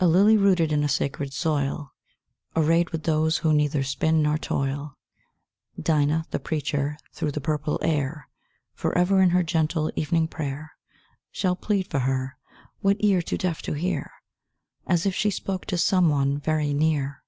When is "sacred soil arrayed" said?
0.86-2.90